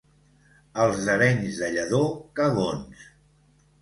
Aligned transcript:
Els 0.85 1.03
d'Arenys 1.09 1.59
de 1.65 1.69
Lledó, 1.75 2.03
cagons. 2.41 3.09